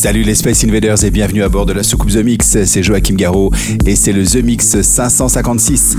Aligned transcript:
Salut 0.00 0.22
les 0.22 0.34
Space 0.34 0.64
Invaders 0.64 1.04
et 1.04 1.10
bienvenue 1.10 1.42
à 1.42 1.50
bord 1.50 1.66
de 1.66 1.74
la 1.74 1.82
soucoupe 1.82 2.10
The 2.10 2.24
Mix, 2.24 2.56
c'est 2.64 2.82
Joachim 2.82 3.16
Garraud 3.16 3.50
et 3.84 3.94
c'est 3.94 4.14
le 4.14 4.24
The 4.24 4.42
Mix 4.42 4.80
556. 4.80 5.94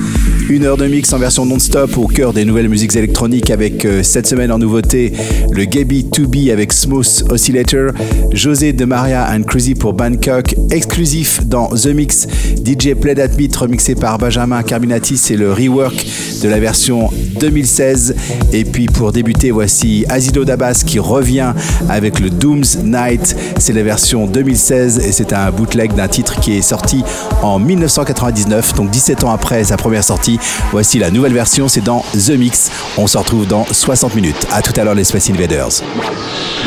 Une 0.50 0.66
heure 0.66 0.76
de 0.76 0.88
mix 0.88 1.14
en 1.14 1.20
version 1.20 1.46
non-stop 1.46 2.00
au 2.00 2.08
cœur 2.08 2.34
des 2.34 2.44
nouvelles 2.44 2.68
musiques 2.68 2.96
électroniques 2.96 3.52
avec 3.52 3.86
euh, 3.86 4.02
cette 4.02 4.26
semaine 4.26 4.52
en 4.52 4.58
nouveauté 4.58 5.14
le 5.52 5.66
Gaby 5.66 6.08
2B 6.12 6.52
avec 6.52 6.74
Smooth 6.74 7.26
Oscillator, 7.30 7.92
José 8.34 8.74
de 8.74 8.86
Maria 8.86 9.30
and 9.32 9.44
Cruzy 9.44 9.76
pour 9.76 9.94
Bangkok, 9.94 10.56
exclusif 10.72 11.46
dans 11.46 11.68
The 11.68 11.94
Mix, 11.94 12.28
DJ 12.66 12.96
Play 13.00 13.14
That 13.14 13.38
remixé 13.60 13.94
par 13.94 14.18
Benjamin 14.18 14.64
Carminati, 14.64 15.16
c'est 15.16 15.38
le 15.38 15.54
rework 15.54 16.04
de 16.42 16.50
la 16.50 16.60
version 16.60 17.12
2016 17.40 18.16
et 18.52 18.66
puis 18.66 18.88
pour 18.88 19.12
débuter 19.12 19.52
voici 19.52 20.06
Azido 20.10 20.44
Dabas 20.44 20.82
qui 20.88 20.98
revient 20.98 21.54
avec 21.88 22.20
le 22.20 22.32
Dooms 22.32 22.66
Night, 22.84 23.36
c'est 23.60 23.74
la 23.74 23.84
version 23.84 23.91
2016 23.92 25.00
et 25.00 25.12
c'est 25.12 25.34
un 25.34 25.52
bootleg 25.52 25.94
d'un 25.94 26.08
titre 26.08 26.40
qui 26.40 26.58
est 26.58 26.62
sorti 26.62 27.04
en 27.42 27.60
1999, 27.60 28.74
donc 28.74 28.90
17 28.90 29.26
ans 29.26 29.32
après 29.32 29.66
sa 29.66 29.76
première 29.76 30.04
sortie. 30.04 30.40
Voici 30.72 30.98
la 30.98 31.12
nouvelle 31.12 31.34
version, 31.34 31.68
c'est 31.68 31.82
dans 31.82 32.06
The 32.14 32.32
Mix. 32.32 32.72
On 32.98 33.08
se 33.08 33.18
retrouve 33.18 33.48
dans 33.48 33.66
60 33.70 34.16
minutes. 34.16 34.48
À 34.52 34.62
tout 34.62 34.72
à 34.80 34.84
l'heure 34.84 34.96
les 34.96 35.04
Space 35.04 35.30
Invaders. 35.30 35.82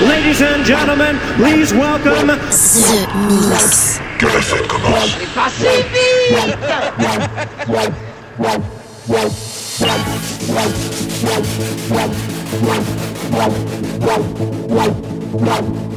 Ladies 0.07 0.43
and 0.43 0.65
gentlemen, 0.65 1.17
please 1.37 1.73
welcome 1.73 2.37
The 2.51 3.09
Mix. 3.51 4.01
Que 4.19 4.27
la 4.27 4.43
fête 4.43 4.67
commence. 4.69 5.17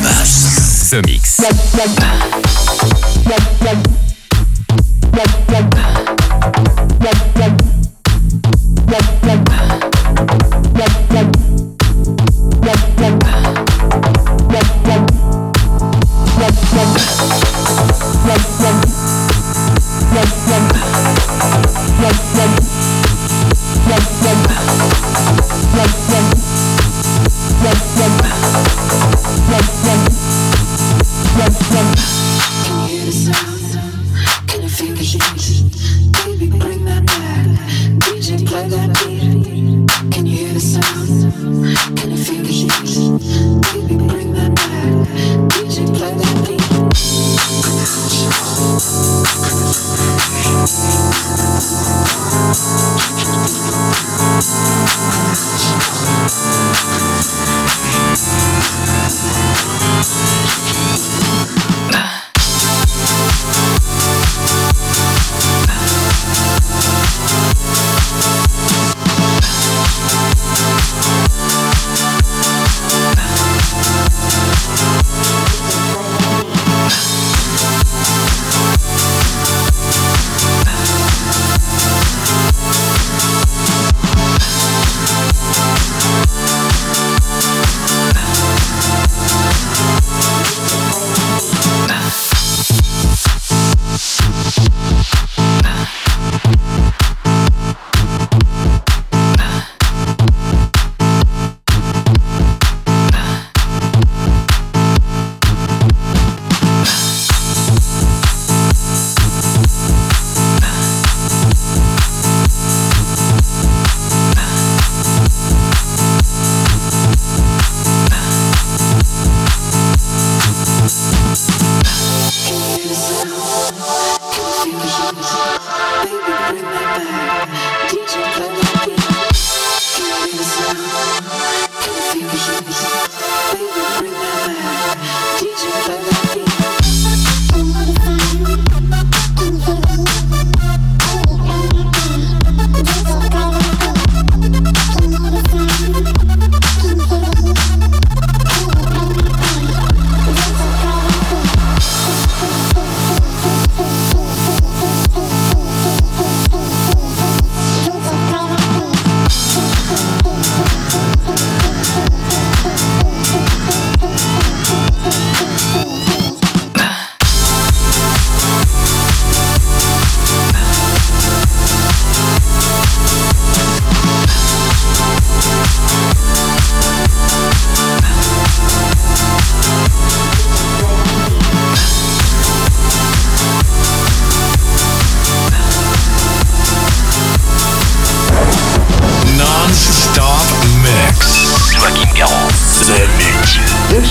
Mix. 0.00 1.42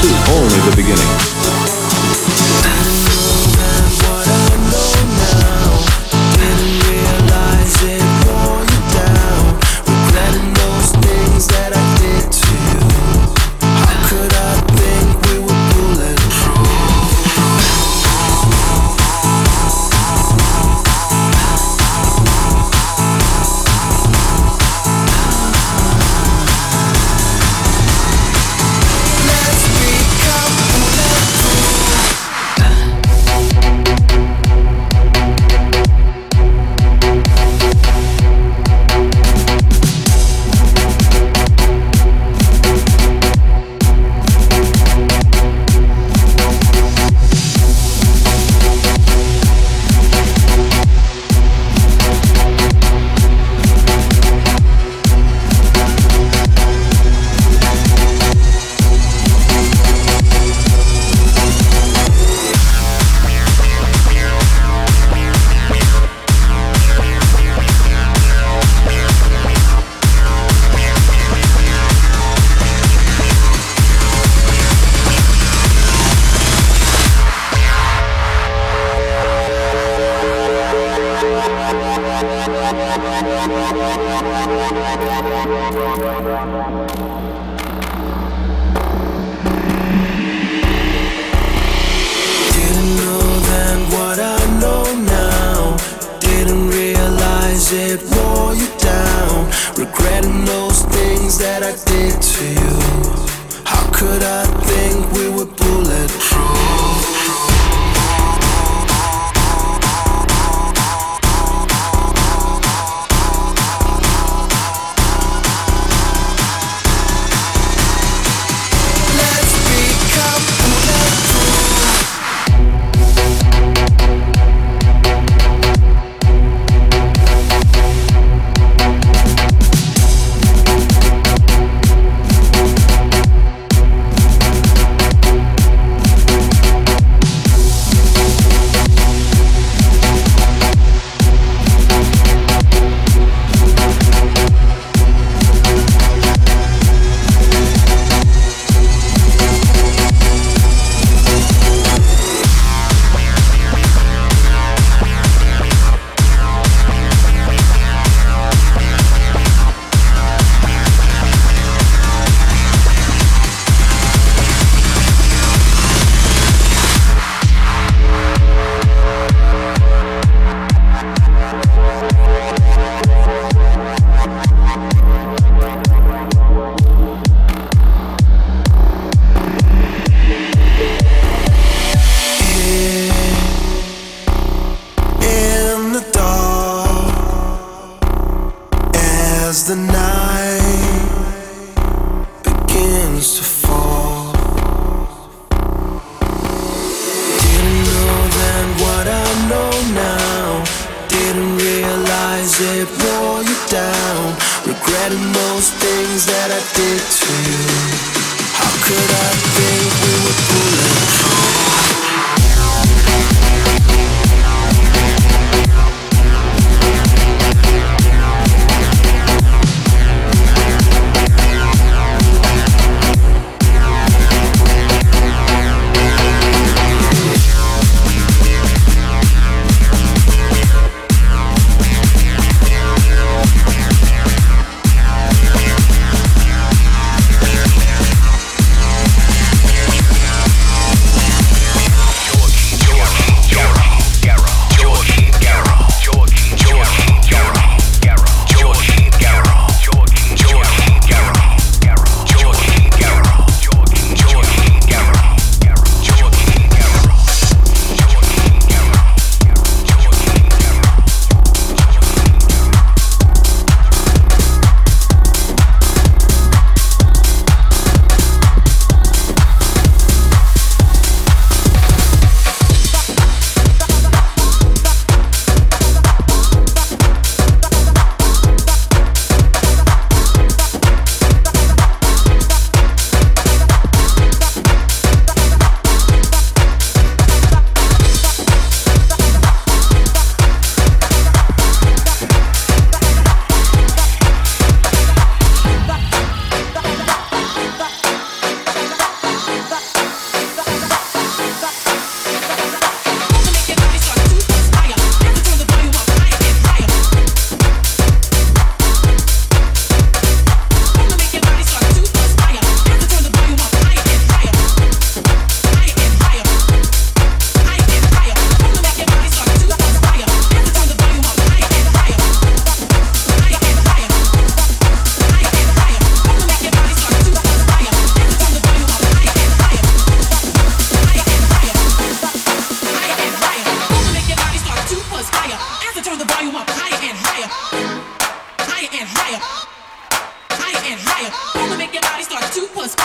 Is 0.04 0.30
only 0.30 0.60
the 0.70 0.76
beginning. 0.76 1.71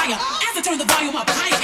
Fire. 0.06 0.18
As 0.50 0.56
I 0.56 0.60
turn 0.62 0.78
the 0.78 0.84
volume 0.84 1.16
up 1.16 1.28
higher 1.28 1.34
higher, 1.34 1.55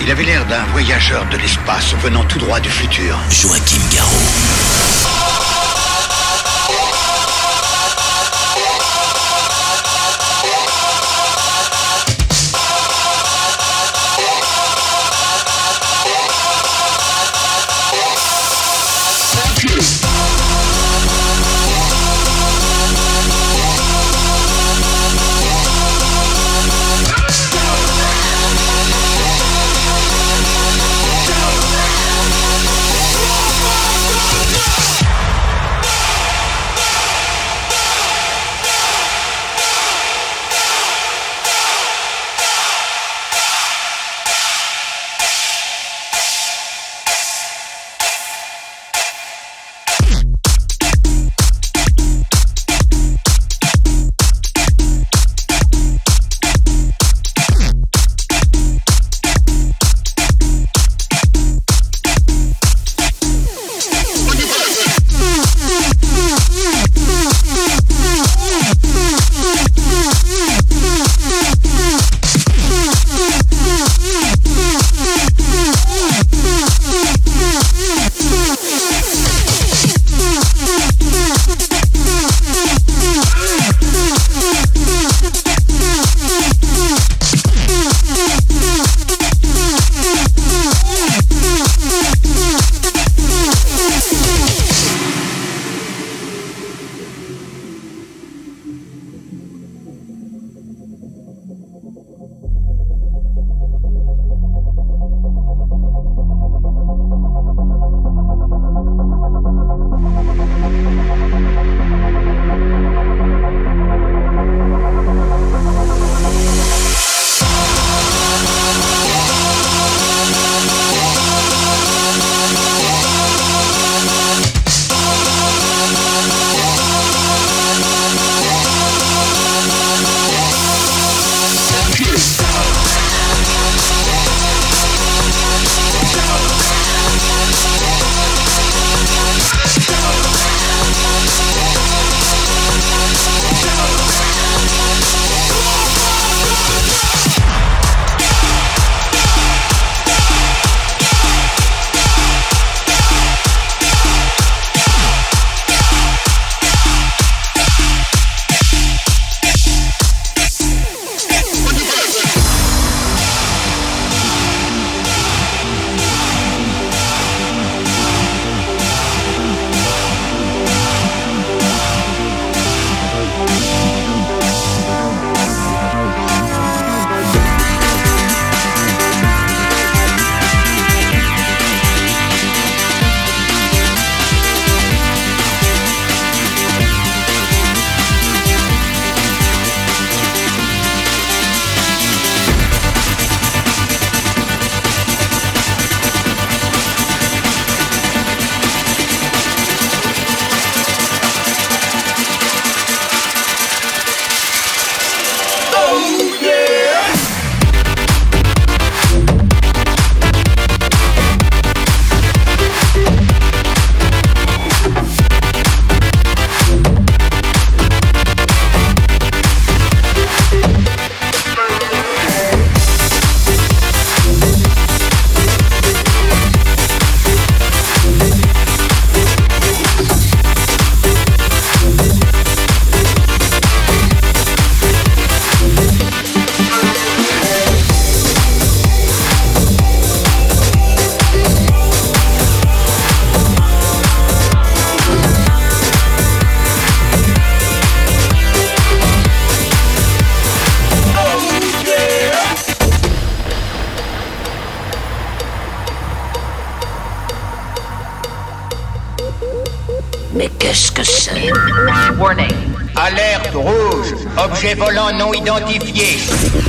Il 0.00 0.10
avait 0.10 0.24
l'air 0.24 0.46
d'un 0.46 0.64
voyageur 0.72 1.26
de 1.26 1.36
l'espace 1.36 1.94
venant 2.02 2.24
tout 2.24 2.38
droit 2.38 2.60
du 2.60 2.70
futur. 2.70 3.18
Joachim 3.30 3.82
Garraud. 3.92 5.47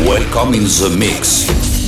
Welcome 0.10 0.56
in 0.56 0.64
the 0.64 0.96
mix. 0.98 1.79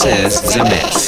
This 0.00 0.40
is 0.40 0.54
The 0.54 0.62
Mix. 0.62 1.07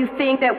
You 0.00 0.08
think 0.16 0.29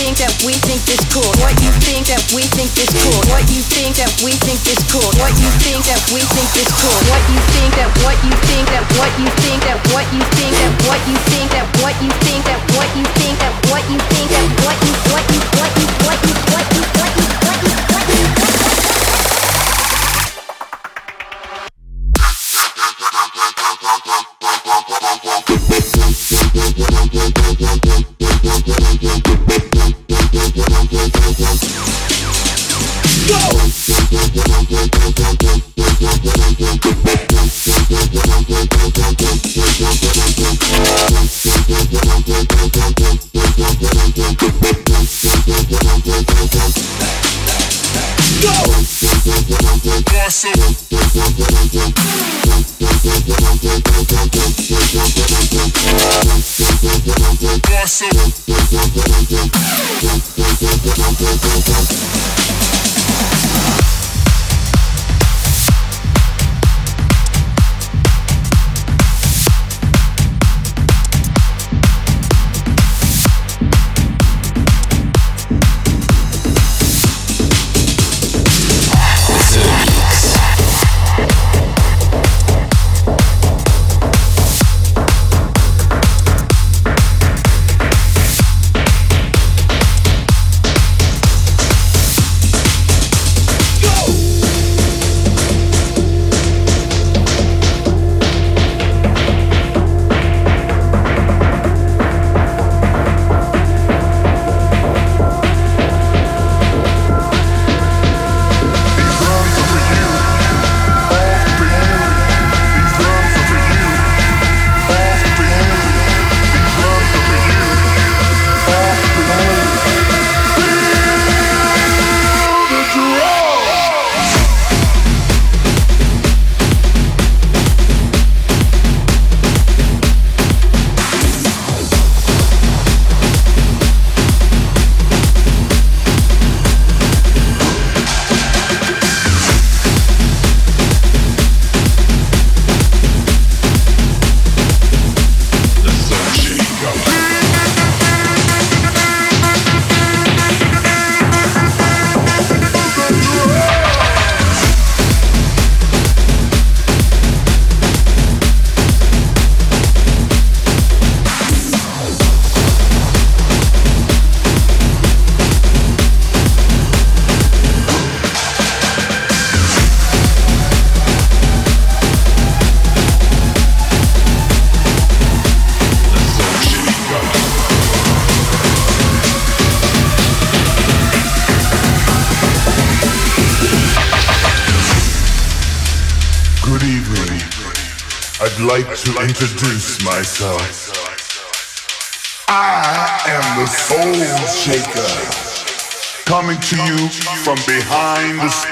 that 0.00 0.32
we 0.48 0.56
think 0.64 0.80
is 0.88 1.04
cool. 1.12 1.28
What 1.44 1.52
you 1.60 1.68
think 1.84 2.08
that 2.08 2.24
we 2.32 2.40
think 2.56 2.72
is 2.80 2.88
cool. 3.04 3.20
What 3.28 3.44
you 3.52 3.60
think 3.60 4.00
that 4.00 4.08
we 4.24 4.32
think 4.32 4.56
is 4.64 4.80
cool. 4.88 5.04
What 5.20 5.28
you 5.36 5.50
think 5.60 5.84
that 5.84 6.00
we 6.08 6.24
think 6.24 6.48
is 6.56 6.72
cool. 6.80 6.96
What 7.12 7.20
you 7.28 7.36
think 7.52 7.68
that 7.76 7.92
what 8.00 8.16
you 8.24 8.32
think 8.48 8.64
that 8.72 8.80
what 8.96 9.12
you 9.20 9.28
think 9.44 9.60
that 9.68 9.76
what 9.92 10.08
you 10.08 10.24
think 10.40 10.56
that 10.56 10.72
what 10.88 10.96
you 11.04 11.16
think 11.28 11.52
that 11.52 11.66
what 11.84 11.92
you 12.00 12.08
think 12.24 12.40
that 12.48 12.56
what 12.72 12.88
you 12.96 13.04
think 13.12 13.36
that 13.44 13.52
what 13.68 13.84
you 13.92 13.98
think 14.08 14.28
that 14.32 14.44
what 14.64 14.76
you 14.80 14.88
what 15.12 15.24
you 15.28 15.40
what 15.52 15.68
you 15.76 15.86
what 16.08 16.16
you 16.24 16.34
what 16.48 16.64
you 16.72 16.82
what 16.96 17.04
you 17.04 17.09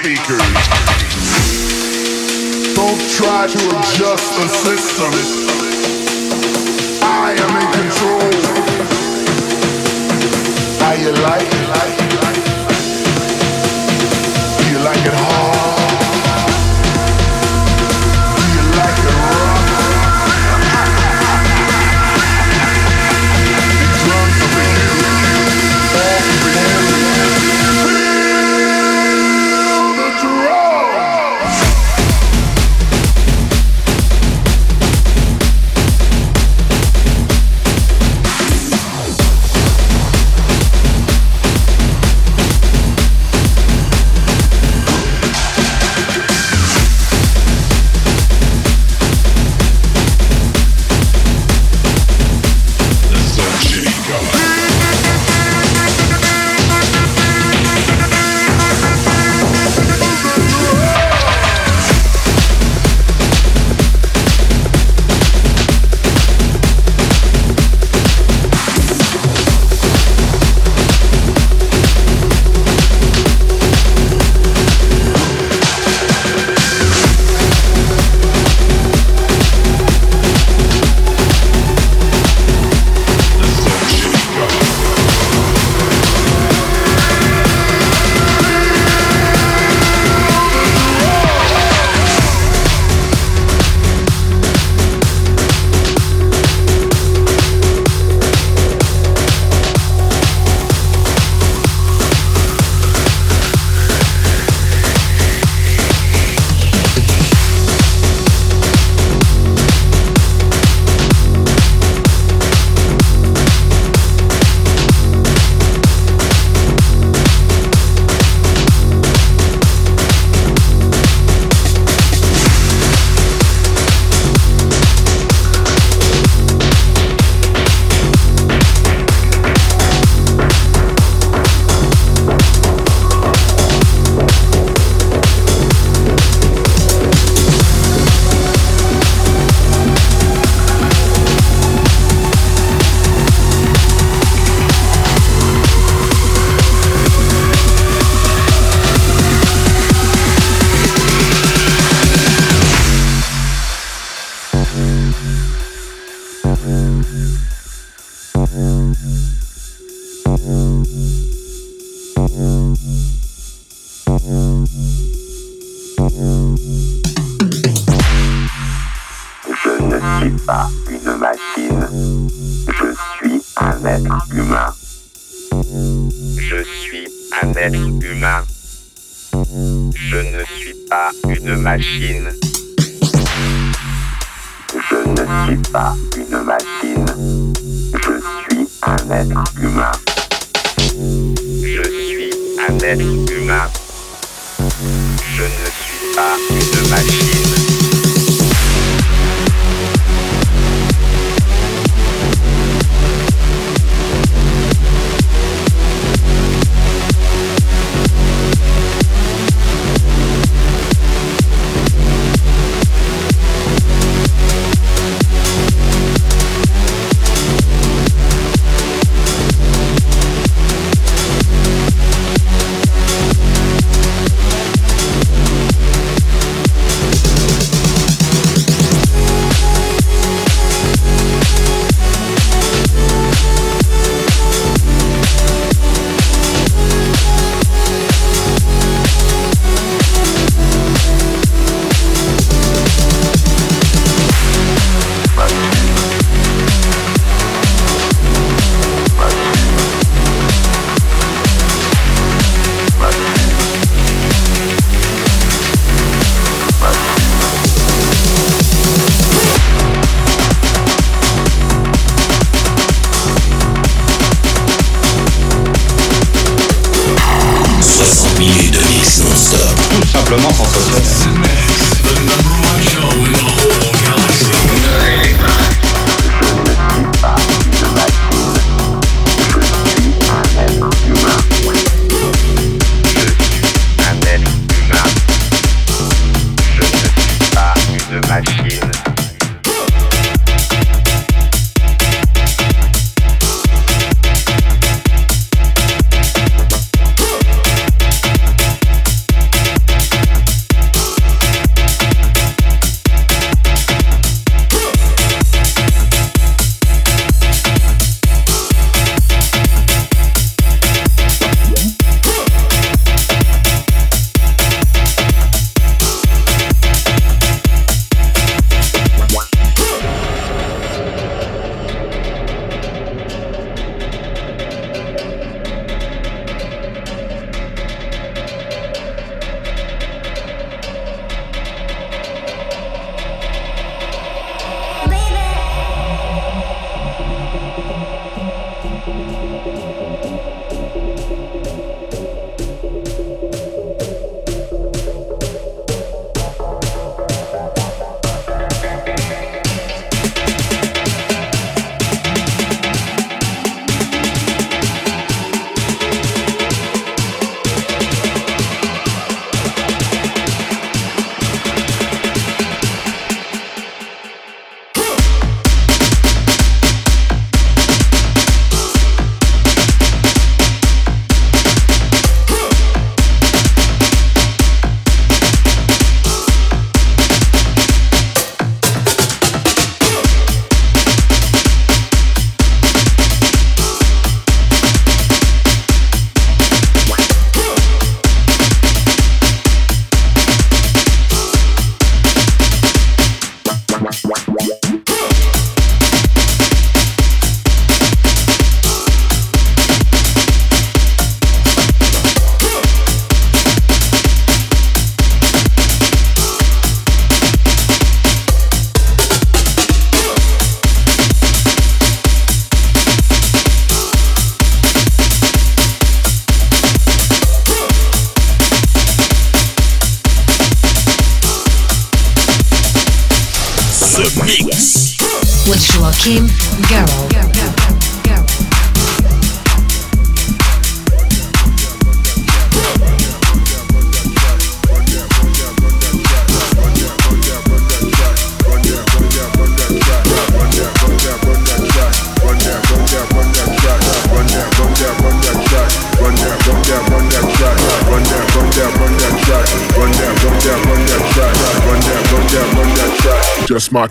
speakers. 0.09 0.41
Don't 2.73 2.99
try 3.11 3.45
to 3.45 3.61
adjust 3.77 4.33
the 4.39 4.47
system. 4.47 5.13
I 7.03 7.35
am 7.37 7.53
in 7.61 7.67
control. 7.77 8.31
How 10.79 10.93
you 10.93 11.11
like 11.21 11.58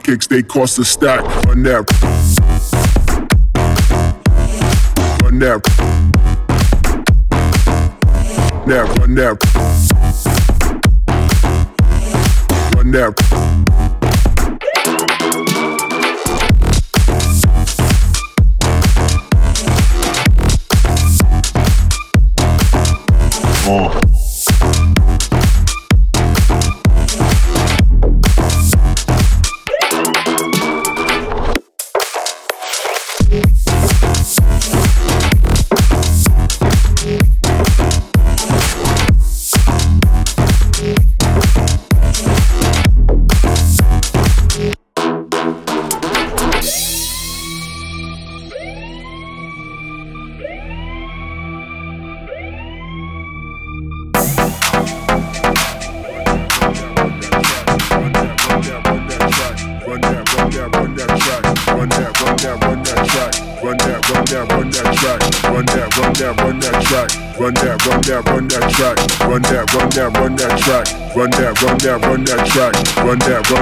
kicks, 0.09 0.27
they 0.27 0.43
cost 0.43 0.79
a 0.79 0.85
stack. 0.87 1.21
Run 1.45 1.63
that. 1.65 1.85
Run 5.23 5.39
that. 5.39 5.63
That 8.67 8.89
run 8.99 9.15
that. 9.17 9.37
Run 12.75 12.91
that. 12.93 13.15
Run 23.69 24.08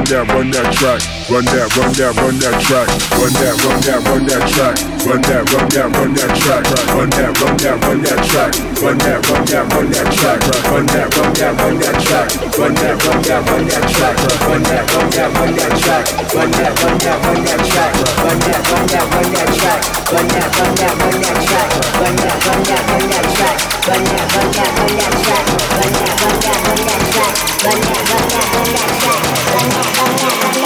that, 0.09 0.33
run 0.33 0.51
that, 0.51 0.73
track. 0.75 1.16
Run 1.27 1.43
that, 1.51 1.67
run 1.75 1.91
that, 1.99 2.15
run 2.23 2.39
that 2.39 2.55
track. 2.63 2.87
Run 3.19 3.35
that, 3.43 3.59
run 3.67 3.83
that, 3.83 3.99
run 4.07 4.23
that 4.31 4.47
track. 4.47 4.79
Run 5.03 5.19
that, 5.27 5.43
run 5.51 5.67
that, 5.75 5.91
run 5.91 6.15
that 6.15 6.31
track. 6.39 6.63
Run 6.95 7.11
that, 7.19 7.35
run 7.43 7.55
that, 7.67 7.83
run 7.83 7.99
that 8.07 8.23
track. 8.31 8.55
Run 8.79 8.95
that, 9.03 9.27
run 9.27 9.43
that, 9.51 9.67
run 9.75 9.91
that 9.91 10.07
track. 10.15 10.39
Run 10.71 10.87
that, 10.87 11.11
run 11.19 11.35
that, 11.35 11.51
run 11.59 11.83
that 11.83 11.99
track. 11.99 12.31
Run 12.55 12.75
that, 12.79 12.95
run 13.03 13.19
that, 13.27 13.43
run 13.43 13.67
that 13.67 13.83
track. 13.91 14.15
Run 14.47 14.63
that, 14.71 14.87
run 14.87 15.11
that, 15.11 15.35
run 15.35 15.51
that 15.59 15.75
track. 15.83 16.07
Run 16.31 16.47
that, 16.47 16.71
run 16.79 16.95
that, 17.03 17.19
run 17.27 17.43
that 17.43 17.65
track. 17.67 17.91
Run 18.23 18.39
that, 18.47 18.63
run 18.63 18.87
that, 18.87 19.07
run 19.11 19.31
that 19.35 19.51
track. 19.51 19.83
Run 20.07 20.29
that, 20.31 20.47
run 20.47 20.77
that, 20.77 20.87
run 20.87 21.27
that 21.27 21.27
track. 21.27 21.27
Run 21.27 21.51
that, 21.57 22.37
run 22.37 22.63
that, 22.63 22.87
run 22.87 23.03
that 23.11 23.27
track. 23.35 23.59
Run 23.83 24.05
that, 24.07 24.29
run 24.31 24.47
that, 24.47 24.71
run 24.79 24.95
that 24.95 25.15
track. 25.27 25.45
Run 25.67 25.91
that, 25.91 26.15
run 26.17 26.39
that, 26.39 26.61
run 26.65 26.83
that 26.87 27.03
track. 27.11 27.35
Run 27.37 27.67
that, 27.67 27.67
run 27.67 27.67
that, 27.67 27.67
run 27.67 27.67
that 27.67 27.67
track. 27.67 27.67
Run 27.67 27.81
that, 27.81 28.03
run 28.07 28.29
that, 28.31 28.55
run 28.55 28.71
that 28.71 30.55
track. 30.55 30.66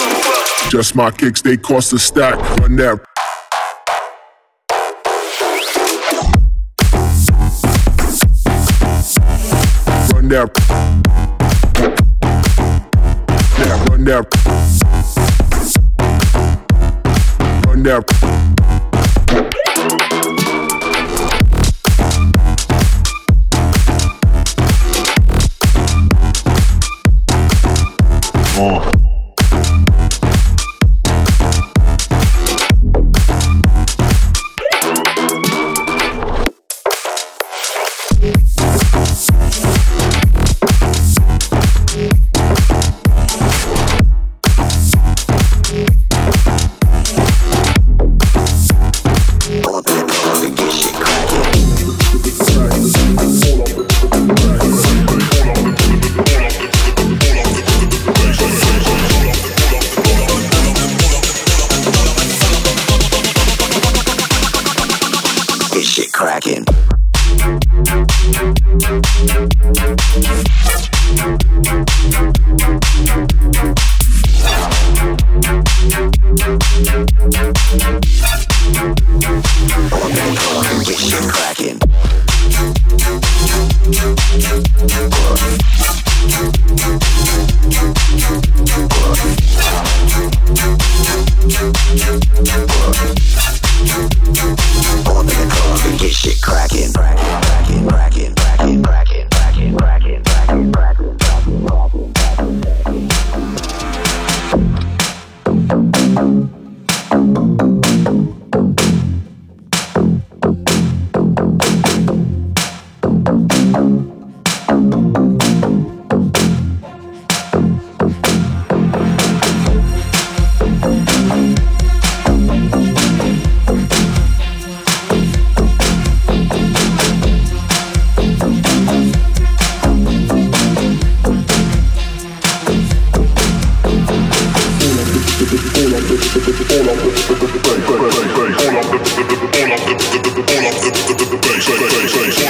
Just 0.69 0.95
my 0.95 1.11
kicks, 1.11 1.43
they 1.43 1.57
cost 1.57 1.93
a 1.93 1.99
stack. 1.99 2.37
Run 2.61 2.77
that. 2.77 3.01
Run 10.13 10.29
that. 10.29 10.51
Yeah, 13.59 13.85
run 13.91 14.05
that. 14.05 14.27
Run 17.67 17.83
that. 17.83 18.50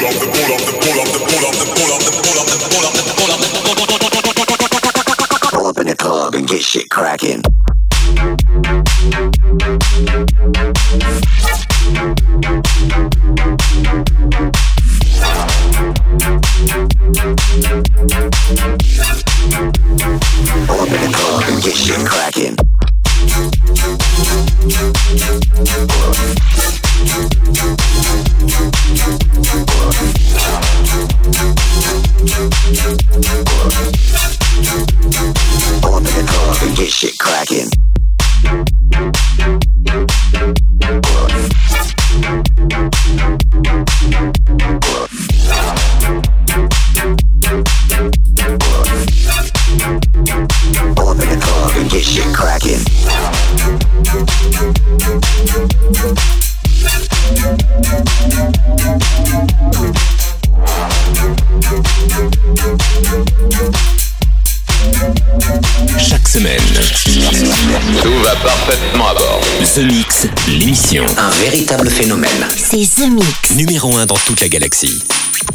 hold 0.01 0.15
on 0.15 0.21
the 0.21 0.33
corner. 0.33 0.50
The 72.97 73.09
Mix. 73.11 73.55
numéro 73.57 73.97
1 73.97 74.07
dans 74.07 74.17
toute 74.17 74.41
la 74.41 74.49
galaxie. 74.49 75.03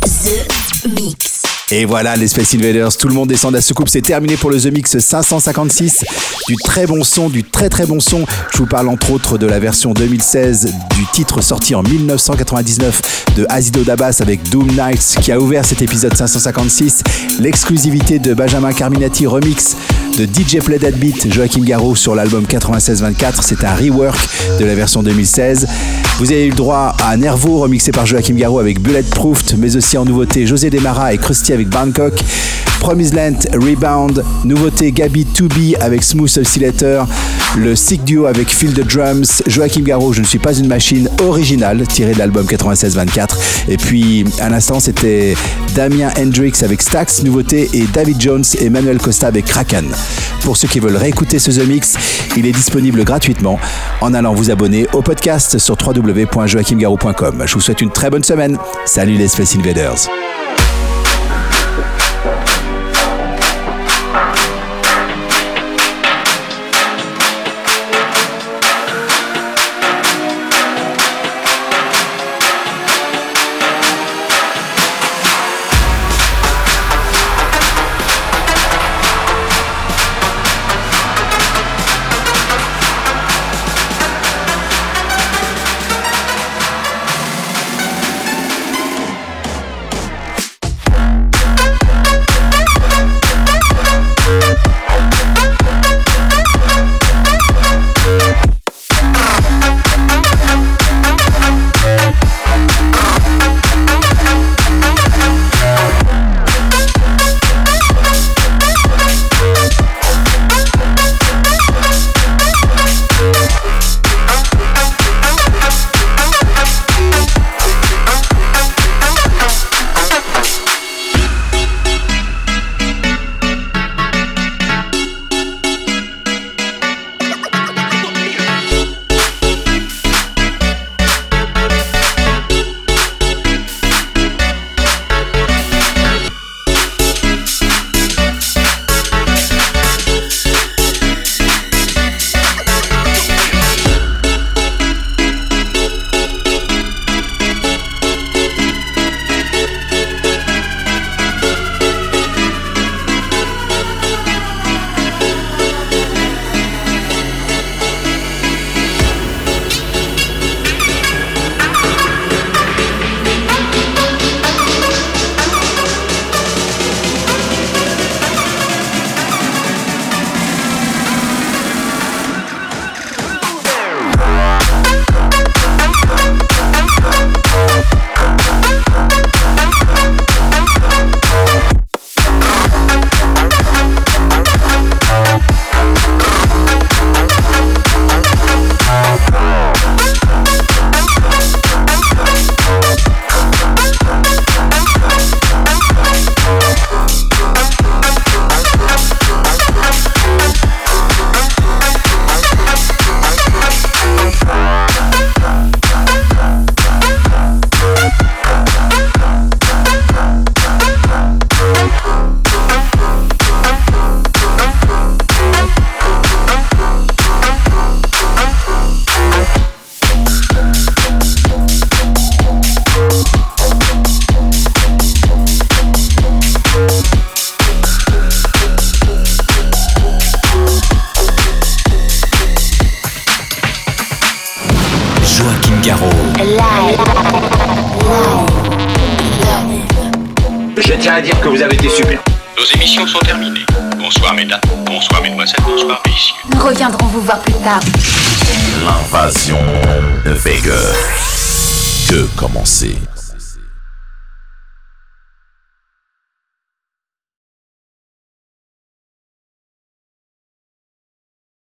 The 0.02 0.88
Mix. 0.88 1.42
Et 1.72 1.86
voilà, 1.86 2.16
les 2.16 2.28
Space 2.28 2.54
Invaders, 2.54 2.96
tout 2.96 3.08
le 3.08 3.14
monde 3.16 3.30
descend 3.30 3.52
de 3.52 3.58
la 3.58 3.62
soucoupe. 3.62 3.90
C'est 3.90 4.02
terminé 4.02 4.38
pour 4.38 4.52
le 4.52 4.62
The 4.62 4.68
Mix 4.68 5.00
556. 5.00 6.06
Du 6.48 6.56
très 6.64 6.86
bon 6.86 7.04
son, 7.04 7.30
du 7.30 7.44
très 7.44 7.70
très 7.70 7.86
bon 7.88 8.00
son. 8.00 8.26
Je 8.54 8.60
vous 8.60 8.68
parle 8.68 8.88
entre 8.88 9.12
autres 9.12 9.38
de 9.38 9.48
la 9.48 9.60
version 9.60 9.94
2016 9.94 10.74
du 10.96 11.06
titre 11.12 11.42
sorti 11.42 11.74
en 11.74 11.82
1999 11.84 13.26
de 13.36 13.46
Azido 13.50 13.84
Dabas 13.84 14.18
avec 14.20 14.48
Doom 14.50 14.68
Nights 14.68 15.18
qui 15.22 15.32
a 15.32 15.40
ouvert 15.40 15.66
cet 15.66 15.82
épisode 15.82 16.16
556. 16.16 17.02
L'exclusivité 17.40 18.20
de 18.20 18.34
Benjamin 18.34 18.72
Carminati 18.72 19.26
remix 19.26 19.76
de 20.18 20.26
DJ 20.26 20.64
Play 20.64 20.78
That 20.78 20.92
Beat 20.92 21.34
Joachim 21.34 21.64
Garraud 21.64 21.96
sur 21.96 22.14
l'album 22.16 22.46
9624. 22.50 23.44
C'est 23.44 23.64
un 23.64 23.76
rework 23.76 24.18
de 24.60 24.66
la 24.66 24.76
version 24.76 25.02
2016. 25.02 25.68
Vous 26.18 26.32
avez 26.32 26.46
eu 26.46 26.50
le 26.50 26.56
droit 26.56 26.96
à 27.04 27.18
Nervo 27.18 27.60
remixé 27.60 27.92
par 27.92 28.06
Joachim 28.06 28.36
Garraud 28.36 28.60
avec 28.60 28.80
Bulletproof, 28.80 29.56
mais 29.58 29.76
aussi 29.76 29.98
en 29.98 30.06
nouveauté 30.06 30.48
José 30.48 30.70
Demara 30.70 31.14
et 31.14 31.18
Krusty 31.18 31.52
avec 31.52 31.68
Bangkok. 31.68 32.14
Promised 32.80 33.14
Land, 33.16 33.40
Rebound, 33.54 34.24
nouveauté 34.46 34.94
Gabi 34.94 35.26
2B 35.26 35.76
avec 35.82 36.04
Smooth 36.04 36.38
Oscillator, 36.38 37.06
le 37.58 37.76
Sick 37.76 38.04
Duo 38.04 38.26
avec 38.26 38.50
Feel 38.50 38.74
the 38.74 38.86
Drums, 38.86 39.44
Joachim 39.48 39.82
Garraud, 39.82 40.14
Je 40.14 40.22
ne 40.22 40.26
suis 40.26 40.40
pas 40.40 40.54
une 40.54 40.68
machine 40.68 41.10
originale 41.22 41.86
tiré 41.88 42.14
de 42.14 42.20
l'album 42.20 42.46
96-24. 42.46 43.38
Et 43.70 43.78
puis 43.78 44.26
à 44.40 44.50
l'instant 44.50 44.80
c'était 44.80 45.36
Damien 45.76 46.10
Hendrix 46.18 46.54
avec 46.64 46.82
Stax, 46.82 47.24
nouveauté, 47.24 47.70
et 47.74 47.86
David 47.94 48.20
Jones 48.20 48.44
et 48.60 48.70
Manuel 48.70 48.98
Costa 48.98 49.28
avec 49.28 49.46
Kraken. 49.46 49.86
Pour 50.42 50.58
ceux 50.58 50.68
qui 50.68 50.80
veulent 50.80 50.98
réécouter 50.98 51.40
ce 51.40 51.52
The 51.52 51.68
Mix, 51.68 51.96
il 52.38 52.46
est 52.46 52.52
disponible 52.52 53.04
gratuitement 53.04 53.60
en 54.02 54.14
allant 54.14 54.34
vous 54.34 54.52
abonner 54.52 54.88
au 54.94 55.02
podcast 55.02 55.58
sur 55.58 55.76
www.joachimgarou.com. 55.76 57.44
Je 57.46 57.54
vous 57.54 57.62
souhaite 57.62 57.82
une 57.82 57.92
très 57.92 58.10
bonne 58.10 58.24
semaine. 58.24 58.58
Salut 58.86 59.16
les 59.16 59.28
Space 59.28 59.56
Invaders. 59.56 60.08